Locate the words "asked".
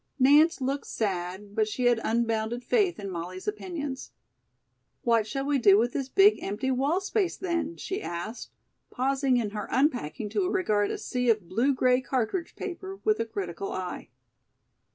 8.01-8.49